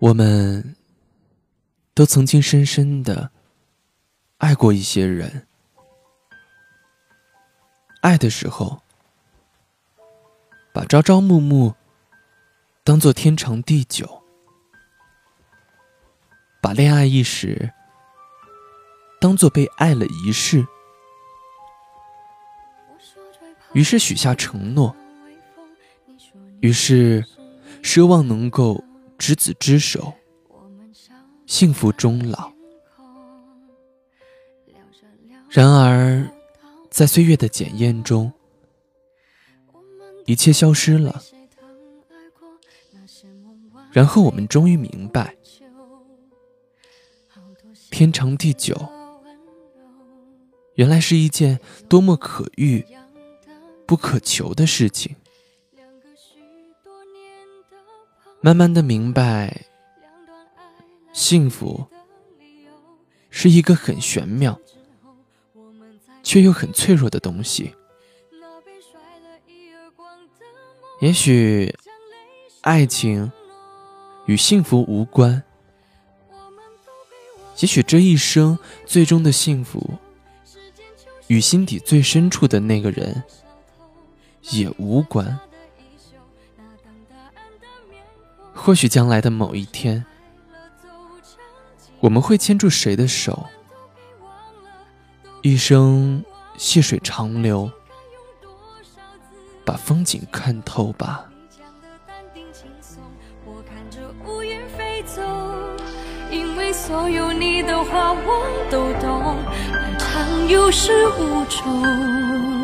[0.00, 0.76] 我们
[1.92, 3.32] 都曾经深深的
[4.36, 5.48] 爱过一些人，
[8.00, 8.80] 爱的时候，
[10.72, 11.74] 把朝朝暮暮
[12.84, 14.22] 当做天长地久，
[16.62, 17.72] 把恋爱一时
[19.20, 20.64] 当做被爱了一世，
[23.72, 24.94] 于是许下承诺，
[26.60, 27.26] 于是
[27.82, 28.84] 奢望能够。
[29.18, 30.14] 执子之手，
[31.46, 32.52] 幸福终老。
[35.50, 36.30] 然而，
[36.88, 38.32] 在岁月的检验中，
[40.24, 41.20] 一切消失了。
[43.90, 45.34] 然后我们终于明白，
[47.90, 48.76] 天长地久，
[50.74, 52.86] 原来是一件多么可遇
[53.86, 55.16] 不可求的事情。
[58.40, 59.64] 慢慢的明白，
[61.12, 61.86] 幸福
[63.30, 64.58] 是一个很玄妙，
[66.22, 67.74] 却又很脆弱的东西。
[71.00, 71.74] 也许，
[72.60, 73.30] 爱情
[74.26, 75.42] 与幸福无关；
[77.58, 79.98] 也许这一生最终的幸福，
[81.26, 83.20] 与心底最深处的那个人
[84.50, 85.38] 也无关。
[88.60, 90.04] 或许将来的某一天，
[92.00, 93.46] 我们会牵住谁的手，
[95.40, 96.22] 一生
[96.58, 97.70] 细水长流，
[99.64, 101.24] 把风景看透吧。
[106.30, 109.38] 因为所有你的话我都懂，
[109.72, 112.57] 爱长有始无终。